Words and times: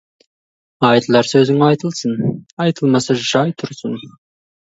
Айтылар 0.87 1.27
сөзің 1.31 1.59
айтылсын, 1.67 2.15
айтылмаса, 2.67 3.19
жай 3.35 3.53
тұрсын. 3.63 4.01